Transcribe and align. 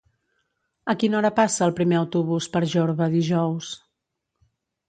A 0.93 0.95
quina 1.03 1.17
hora 1.19 1.31
passa 1.41 1.67
el 1.67 1.75
primer 1.81 1.99
autobús 1.99 2.49
per 2.57 2.63
Jorba 2.75 3.11
dijous? 3.19 3.73